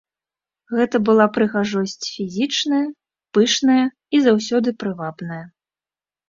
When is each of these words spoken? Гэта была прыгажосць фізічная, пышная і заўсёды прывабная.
Гэта 0.77 0.99
была 1.09 1.25
прыгажосць 1.35 2.07
фізічная, 2.13 2.81
пышная 3.39 3.85
і 4.17 4.23
заўсёды 4.31 4.75
прывабная. 4.83 5.41